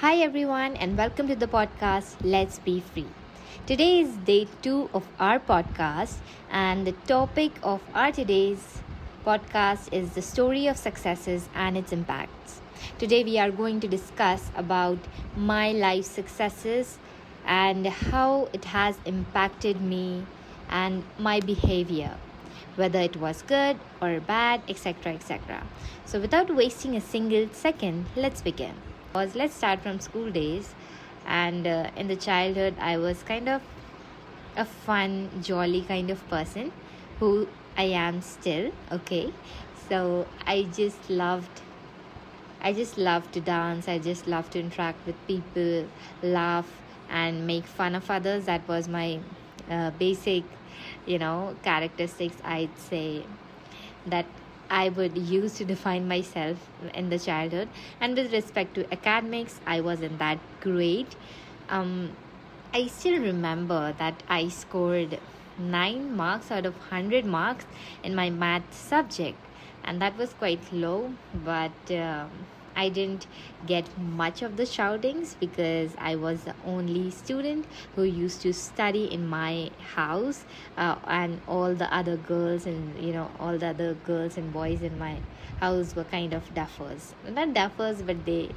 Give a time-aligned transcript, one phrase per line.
[0.00, 3.08] Hi, everyone, and welcome to the podcast Let's Be Free.
[3.66, 6.18] Today is day two of our podcast,
[6.52, 8.78] and the topic of our today's
[9.26, 12.60] podcast is the story of successes and its impacts.
[13.00, 14.98] Today, we are going to discuss about
[15.36, 16.98] my life successes
[17.44, 20.24] and how it has impacted me
[20.70, 22.14] and my behavior
[22.76, 25.66] whether it was good or bad etc etc
[26.04, 28.74] so without wasting a single second let's begin
[29.14, 30.74] was let's start from school days.
[31.26, 33.62] And uh, in the childhood i was kind of
[34.56, 36.72] a fun jolly kind of person
[37.18, 39.32] who i am still okay?
[39.88, 41.60] So i just loved
[42.60, 43.88] i just loved to dance.
[43.88, 45.86] I just loved to interact with people
[46.22, 46.68] laugh
[47.08, 48.46] and make fun of others.
[48.46, 49.20] That was my
[49.70, 50.44] uh, basic
[51.06, 53.24] you know characteristics i'd say.
[54.06, 54.26] That
[54.70, 56.58] I would use to define myself
[56.94, 57.68] in the childhood.
[58.00, 61.16] And with respect to academics, I wasn't that great.
[61.68, 62.10] Um,
[62.74, 65.18] I still remember that I scored
[65.58, 67.64] 9 marks out of 100 marks
[68.04, 69.38] in my math subject,
[69.84, 71.12] and that was quite low,
[71.44, 71.90] but.
[71.90, 72.30] Um,
[72.78, 73.26] I didn't
[73.66, 79.04] get much of the shoutings because I was the only student who used to study
[79.12, 80.44] in my house,
[80.76, 84.82] uh, and all the other girls and you know all the other girls and boys
[84.90, 85.16] in my
[85.60, 87.12] house were kind of duffers.
[87.28, 88.50] Not duffers, but they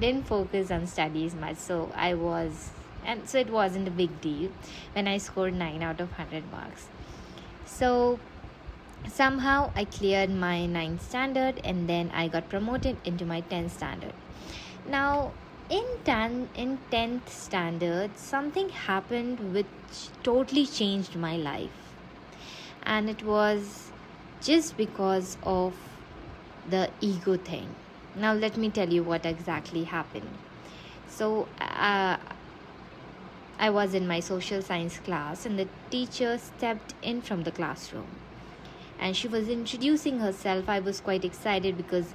[0.00, 1.56] didn't focus on studies much.
[1.56, 2.70] So I was,
[3.04, 4.52] and so it wasn't a big deal
[4.92, 6.86] when I scored nine out of hundred marks.
[7.64, 8.20] So
[9.12, 14.14] somehow i cleared my 9th standard and then i got promoted into my 10th standard.
[14.88, 15.32] Now
[15.70, 19.66] in 10 in 10th standard something happened which
[20.22, 21.70] totally changed my life.
[22.82, 23.90] And it was
[24.40, 25.74] just because of
[26.68, 27.74] the ego thing.
[28.14, 30.30] Now let me tell you what exactly happened.
[31.08, 32.16] So uh,
[33.58, 38.06] i was in my social science class and the teacher stepped in from the classroom
[38.98, 40.68] and she was introducing herself.
[40.68, 42.14] I was quite excited because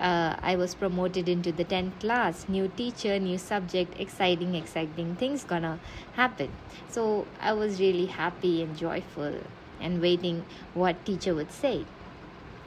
[0.00, 2.48] uh, I was promoted into the 10th class.
[2.48, 5.78] New teacher, new subject, exciting, exciting things gonna
[6.14, 6.50] happen.
[6.88, 9.40] So I was really happy and joyful
[9.80, 10.44] and waiting
[10.74, 11.84] what teacher would say.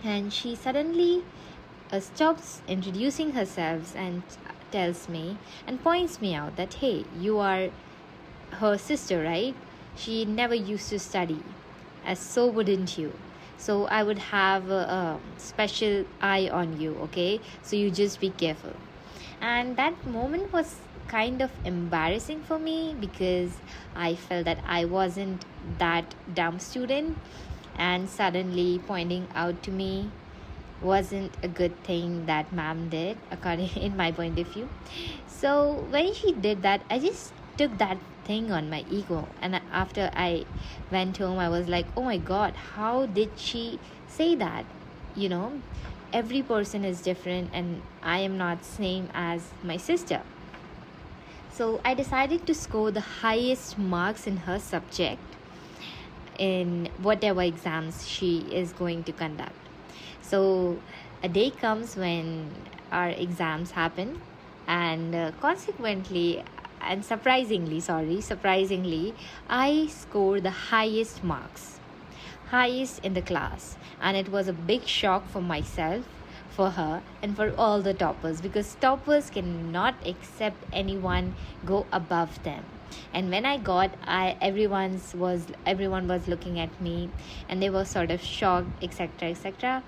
[0.03, 1.23] And she suddenly
[1.91, 4.23] uh, stops introducing herself and
[4.71, 7.69] tells me and points me out that hey, you are
[8.51, 9.55] her sister, right?
[9.95, 11.41] She never used to study,
[12.05, 13.13] as so wouldn't you
[13.57, 17.39] so i would have a, a special eye on you okay?
[17.63, 18.73] So you just be careful.
[19.41, 20.75] And that moment was
[21.07, 23.51] kind of embarrassing for me because
[23.95, 25.45] i felt that i wasn't
[25.77, 27.17] that dumb student
[27.77, 30.09] and suddenly pointing out to me
[30.81, 34.67] wasn't a good thing that ma'am did according in my point of view.
[35.27, 39.27] So when she did that i just took that thing on my ego.
[39.41, 40.45] And after i
[40.91, 44.65] went home i was like oh my god how did she say that?
[45.15, 45.61] You know
[46.13, 50.21] every person is different and i am not same as my sister.
[51.51, 55.21] So i decided to score the highest marks in her subject
[56.37, 59.55] in whatever exams she is going to conduct.
[60.21, 60.79] So
[61.23, 62.51] a day comes when
[62.91, 64.21] our exams happen
[64.67, 66.43] and uh, consequently
[66.85, 69.13] and surprisingly sorry surprisingly
[69.49, 71.79] i scored the highest marks.
[72.49, 73.75] Highest in the class.
[74.01, 76.05] And it was a big shock for myself
[76.49, 78.39] for her and for all the toppers.
[78.39, 81.35] Because toppers cannot accept anyone
[81.65, 82.63] go above them.
[83.13, 87.09] And when i got i everyone's was everyone was looking at me.
[87.49, 89.83] And they were sort of shocked etc etc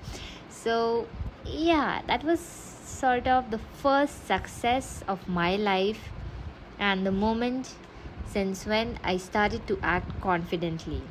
[0.50, 1.08] so
[1.46, 6.10] yeah that was sort of the first success of my life
[6.80, 7.76] and the moment
[8.26, 11.02] since when I started to act confidently.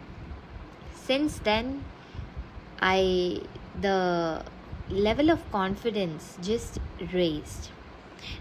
[0.94, 1.84] Since then,
[2.81, 3.41] I
[3.81, 4.43] the
[4.91, 6.78] level of confidence just
[7.12, 7.71] raised.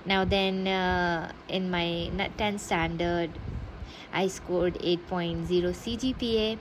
[0.06, 3.32] Now then, uh, in my 10th standard,
[4.14, 6.58] I scored 8.0 CGPA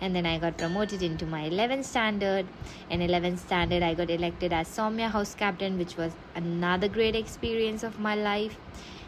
[0.00, 2.46] and then I got promoted into my 11th standard.
[2.88, 7.82] In 11th standard, I got elected as Somya House Captain, which was another great experience
[7.82, 8.56] of my life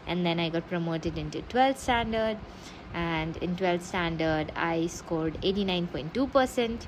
[0.07, 2.37] and then I got promoted into 12th standard.
[2.93, 6.85] And in 12th standard I scored 89.2%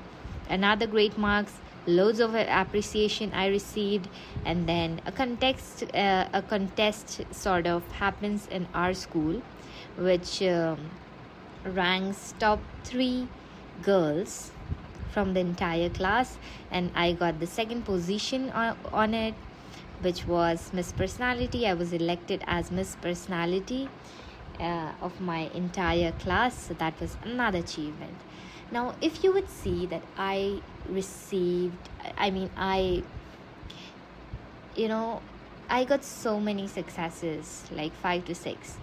[0.49, 1.53] another great marks
[1.87, 4.07] loads of appreciation I received.
[4.43, 9.41] And then a contest uh, a contest sort of happens in our school
[9.97, 10.89] which um,
[11.63, 13.27] ranks top 3
[13.81, 14.51] girls
[15.11, 16.37] from the entire class.
[16.69, 19.33] And I got the second position on, on it
[20.01, 21.67] which was Miss Personality.
[21.67, 23.89] I was elected as Miss Personality
[24.59, 28.15] uh, of my entire class, so that was another achievement.
[28.71, 33.03] Now, if you would see that I received, I mean, I,
[34.75, 35.21] you know,
[35.69, 38.77] I got so many successes, like five to six,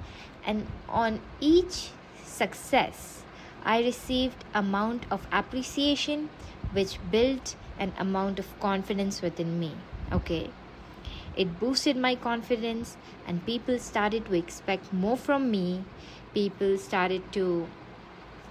[0.45, 1.91] and on each
[2.25, 3.23] success,
[3.65, 6.31] I received amount of appreciation,
[6.73, 9.73] which built an amount of confidence within me.
[10.11, 10.51] Okay,
[11.37, 12.97] it boosted my confidence,
[13.27, 15.85] and people started to expect more from me.
[16.35, 17.67] People started to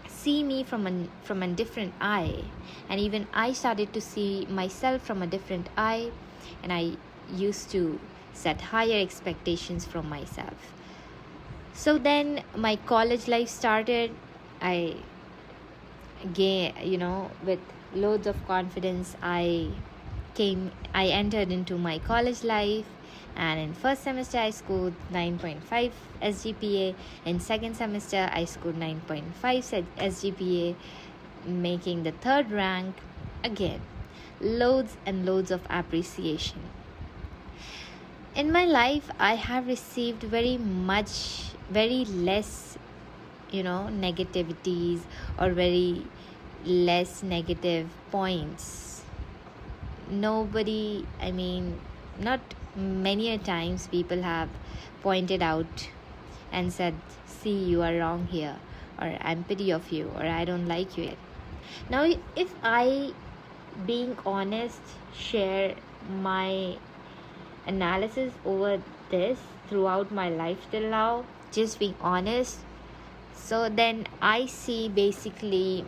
[0.07, 2.44] see me from a from a different eye,
[2.89, 6.12] and even I started to see myself from a different eye,
[6.63, 6.98] and I
[7.33, 8.00] used to
[8.33, 10.74] set higher expectations from myself.
[11.74, 14.12] So then my college life started.
[14.62, 14.98] I
[16.34, 17.60] gain, you know, with
[17.95, 19.69] loads of confidence, I
[20.33, 22.86] came, I entered into my college life.
[23.36, 25.92] And in first semester, I scored 9.5
[26.22, 26.95] SGPA.
[27.25, 30.75] In second semester, I scored 9.5 SGPA,
[31.45, 32.95] making the third rank.
[33.44, 33.81] Again,
[34.42, 36.60] loads and loads of appreciation
[38.34, 42.77] in my life i have received very much very less
[43.51, 45.01] you know negativities
[45.38, 46.01] or very
[46.63, 49.00] less negative points
[50.12, 51.80] nobody i mean
[52.19, 52.40] not
[52.75, 54.50] many times people have
[55.02, 55.90] pointed out
[56.52, 56.94] and said
[57.25, 58.58] see you are wrong here
[59.00, 61.12] or i'm pity of you or i don't like you
[61.90, 62.04] now
[62.36, 63.13] if i
[63.86, 64.81] being honest
[65.13, 65.75] share
[66.10, 66.78] my
[67.66, 72.60] analysis over this throughout my life till now just being honest
[73.34, 75.86] so then i see basically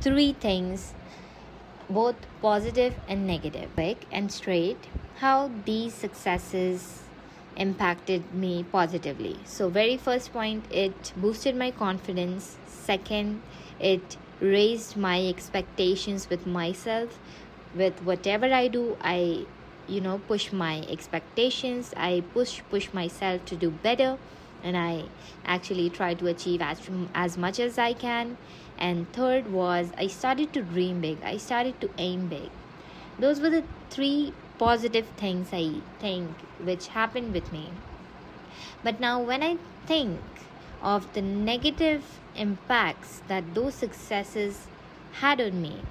[0.00, 0.94] three things
[1.88, 4.78] both positive and negative quick and straight
[5.18, 7.02] how these successes
[7.56, 9.36] impacted me positively.
[9.44, 12.56] So very first point it boosted my confidence.
[12.66, 13.42] Second
[13.80, 17.18] it raised my expectations with myself.
[17.74, 19.44] With whatever i do i
[19.88, 21.92] you know push my expectations.
[21.96, 24.18] I push push myself to do better
[24.62, 25.04] and i
[25.44, 26.80] actually try to achieve as
[27.14, 28.36] as much as i can.
[28.78, 31.22] And third was i started to dream big.
[31.22, 32.50] I started to aim big.
[33.18, 35.64] Those were the three positive things i
[35.98, 36.30] think
[36.70, 37.70] which happened with me.
[38.84, 39.56] But now when i
[39.86, 40.20] think
[40.82, 44.66] of the negative impacts that those successes
[45.20, 45.82] had on me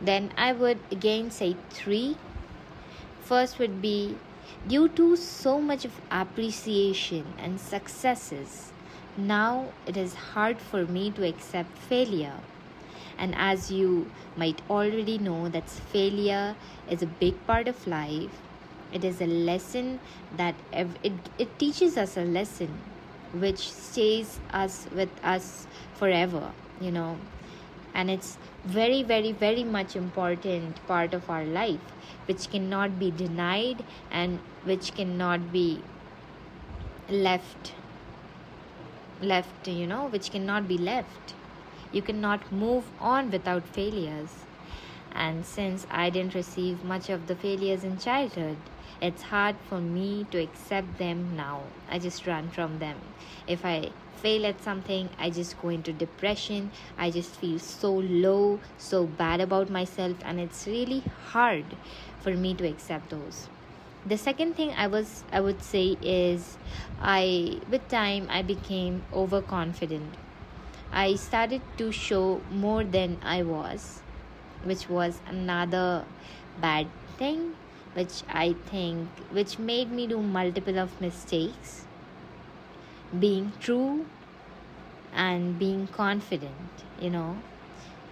[0.00, 2.16] then i would again say three.
[3.20, 4.16] First would be
[4.66, 8.72] due to so much of appreciation and successes,
[9.16, 12.38] now it is hard for me to accept failure.
[13.18, 16.56] And as you might already know, that failure
[16.88, 18.30] is a big part of life.
[18.92, 20.00] It is a lesson
[20.36, 22.70] that ev- it, it teaches us a lesson
[23.32, 27.18] which stays us with us forever, you know.
[27.94, 31.92] And it's very, very, very much important part of our life
[32.26, 35.82] which cannot be denied and which cannot be
[37.08, 37.74] left
[39.20, 41.34] left you know which cannot be left.
[41.92, 44.46] You cannot move on without failures
[45.14, 48.56] and since i didn't receive much of the failures in childhood
[49.00, 51.62] it's hard for me to accept them now.
[51.88, 52.98] I just run from them.
[53.46, 56.70] If i fail at something i just go into depression.
[56.98, 61.64] I just feel so low so bad about myself and it's really hard
[62.20, 63.48] for me to accept those.
[64.04, 66.58] The second thing i was i would say is
[67.00, 70.14] i with time i became overconfident.
[70.92, 74.02] I started to show more than i was
[74.64, 76.04] which was another
[76.60, 76.86] bad
[77.18, 77.54] thing
[77.94, 81.84] which i think which made me do multiple of mistakes
[83.18, 84.06] being true
[85.12, 87.36] and being confident you know.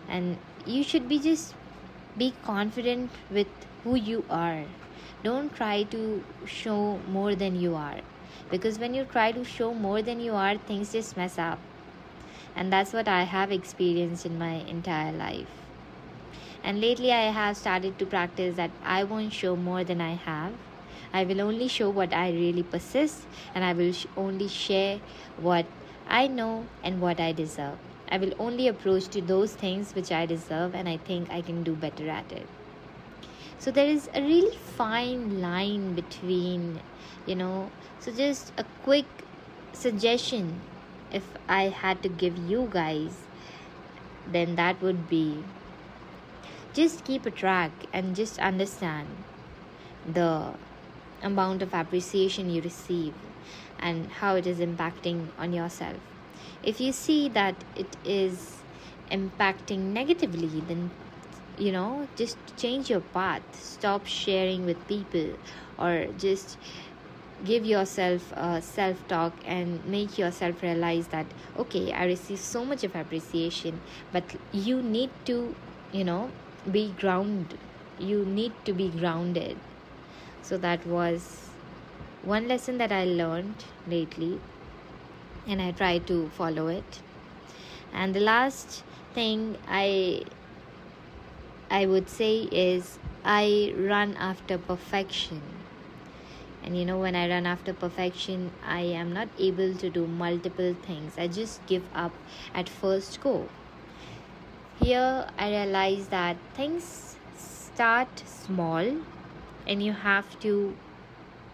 [0.09, 1.55] And you should be just
[2.17, 3.47] be confident with
[3.85, 4.65] who you are.
[5.23, 8.01] Don't try to show more than you are.
[8.51, 11.59] Because when you try to show more than you are things just mess up.
[12.57, 15.58] And that's what i have experienced in my entire life
[16.65, 20.53] and lately i have started to practice that i won't show more than i have.
[21.13, 25.01] I will only show what i really possess and i will sh- only share
[25.49, 25.67] what
[26.07, 27.79] i know and what i deserve.
[28.11, 31.63] I will only approach to those things which I deserve and I think I can
[31.63, 32.47] do better at it.
[33.59, 36.81] So there is a really fine line between,
[37.27, 39.05] you know, so just a quick
[39.73, 40.61] suggestion.
[41.13, 43.13] If I had to give you guys,
[44.33, 45.43] then that would be
[46.79, 49.09] just keep a track and just understand
[50.19, 50.53] the
[51.23, 53.15] amount of appreciation you receive
[53.81, 55.97] and how it is impacting on yourself.
[56.63, 58.59] If you see that it is
[59.11, 60.91] impacting negatively then
[61.57, 63.43] you know just change your path.
[63.61, 65.33] Stop sharing with people
[65.79, 66.59] or just
[67.45, 72.65] give yourself uh, a self talk and make yourself realize that okay i receive so
[72.65, 73.81] much of appreciation
[74.13, 75.55] but you need to
[75.93, 76.29] you know
[76.71, 77.59] be ground
[77.99, 79.57] you need to be grounded.
[80.43, 81.51] So that was
[82.23, 84.41] one lesson that i learned lately
[85.47, 87.01] and i try to follow it.
[87.93, 88.83] And the last
[89.15, 90.23] thing i
[91.71, 95.43] i would say is i run after perfection.
[96.63, 100.75] And you know when i run after perfection i am not able to do multiple
[100.83, 101.19] things.
[101.19, 102.13] I just give up
[102.55, 103.49] at first go
[104.81, 108.91] here i realize that things start small
[109.67, 110.53] and you have to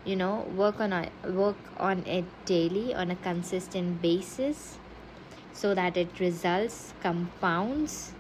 [0.05, 1.13] you know work on it
[1.43, 4.79] work on it daily on a consistent basis
[5.53, 8.13] so that it results compounds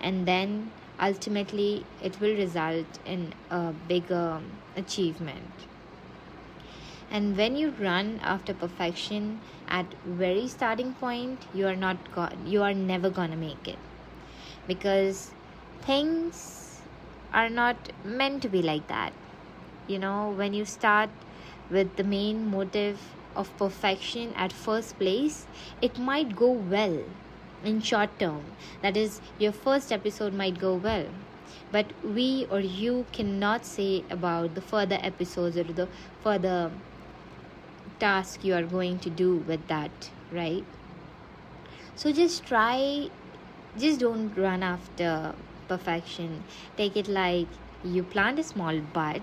[0.00, 4.40] and then ultimately it will result in a bigger
[4.76, 5.66] achievement.
[7.10, 12.62] And when you run after perfection at very starting point you are not go- you
[12.62, 13.78] are never going to make it
[14.68, 15.32] because
[15.82, 16.80] things
[17.32, 19.12] are not meant to be like that.
[19.88, 21.10] You know when you start
[21.70, 23.00] with the main motive
[23.36, 25.46] of perfection at first place
[25.82, 27.02] it might go well
[27.64, 28.44] in short term.
[28.82, 31.06] That is your first episode might go well.
[31.72, 35.88] But we or you cannot say about the further episodes or the
[36.22, 36.70] further
[38.00, 40.64] task you are going to do with that right?
[41.96, 43.10] So just try
[43.76, 45.34] just don't run after
[45.68, 46.44] perfection.
[46.76, 47.48] Take it like
[47.84, 49.22] you plant a small bud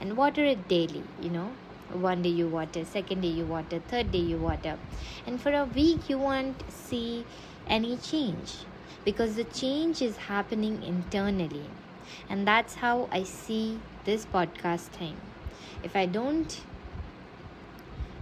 [0.00, 1.50] and water it daily you know.
[1.92, 4.78] One day you water second day you water third day you water.
[5.26, 7.24] And for a week you won't see
[7.66, 8.64] any change
[9.04, 11.66] because the change is happening internally.
[12.28, 15.16] And that's how i see this podcast thing.
[15.82, 16.60] If i don't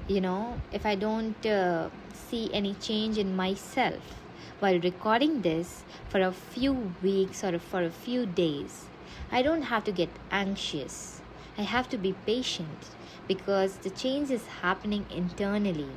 [0.08, 4.19] you know if i don't uh, see any change in myself
[4.58, 8.86] while recording this for a few weeks or for a few days.
[9.32, 11.20] I don't have to get anxious.
[11.56, 12.90] I have to be patient
[13.28, 15.90] because the change is happening internally.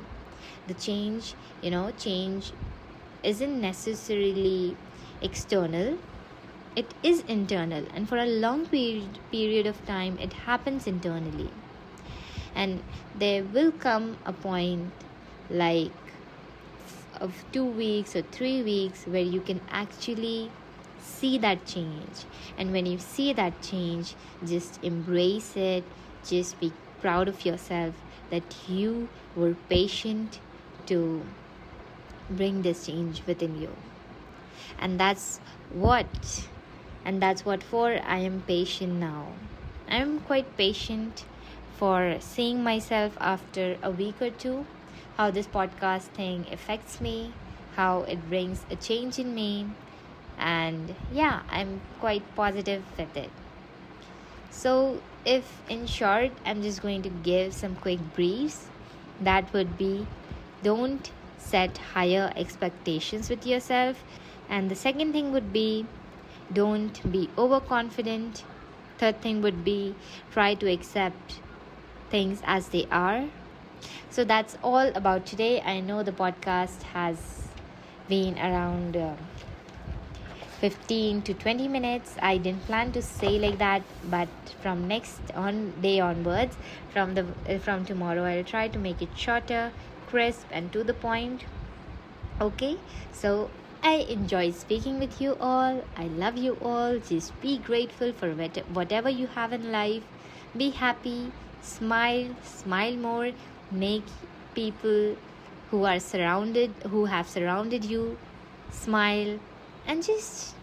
[0.66, 2.52] The change you know change
[3.22, 4.76] isn't necessarily
[5.22, 5.98] external.
[6.76, 11.50] It is internal and for a long period period of time it happens internally.
[12.54, 12.82] And
[13.14, 14.92] there will come a point
[15.50, 16.03] like
[17.20, 20.50] of two weeks or three weeks where you can actually
[21.00, 22.24] see that change.
[22.56, 24.14] And when you see that change
[24.46, 25.84] just embrace it.
[26.24, 27.94] Just be proud of yourself
[28.30, 30.40] that you were patient
[30.86, 31.22] to
[32.30, 33.70] bring this change within you.
[34.78, 35.40] And that's
[35.72, 36.48] what
[37.04, 38.00] and that's what for.
[38.04, 39.28] I am patient now.
[39.88, 41.24] I am quite patient
[41.76, 44.64] for seeing myself after a week or two,
[45.16, 47.32] how this podcast thing affects me,
[47.76, 49.66] how it brings a change in me,
[50.38, 53.30] and yeah, I'm quite positive with it.
[54.50, 58.68] So, if in short, I'm just going to give some quick briefs,
[59.20, 60.06] that would be
[60.62, 64.02] don't set higher expectations with yourself,
[64.48, 65.86] and the second thing would be
[66.52, 68.44] don't be overconfident.
[68.98, 69.94] Third thing would be
[70.32, 71.40] try to accept
[72.10, 73.24] things as they are.
[74.10, 75.60] So that's all about today.
[75.60, 77.48] I know the podcast has
[78.08, 79.14] been around uh,
[80.60, 82.16] 15 to 20 minutes.
[82.22, 84.28] I didn't plan to say like that, but
[84.62, 86.56] from next on day onwards,
[86.92, 89.72] from the uh, from tomorrow, I'll try to make it shorter,
[90.06, 91.44] crisp, and to the point.
[92.40, 92.76] Okay,
[93.12, 93.50] so
[93.82, 95.84] I enjoy speaking with you all.
[95.96, 96.98] I love you all.
[96.98, 98.32] Just be grateful for
[98.80, 100.02] whatever you have in life.
[100.56, 103.32] Be happy smile smile more
[103.74, 104.04] make
[104.54, 105.16] people
[105.70, 108.16] who are surrounded who have surrounded you
[108.70, 109.38] smile
[109.86, 110.54] and just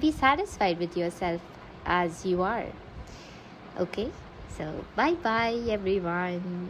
[0.00, 1.40] be satisfied with yourself
[1.84, 2.66] as you are.
[3.78, 4.10] Okay?
[4.56, 6.58] So bye bye everyone